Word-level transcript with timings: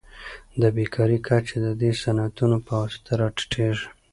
د 0.61 0.63
بیکارۍ 0.75 1.19
کچه 1.27 1.57
د 1.65 1.67
دې 1.81 1.91
صنعتونو 2.01 2.57
په 2.65 2.73
واسطه 2.81 3.11
راټیټیږي. 3.21 3.87